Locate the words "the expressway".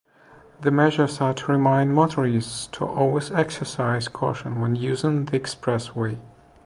5.25-6.17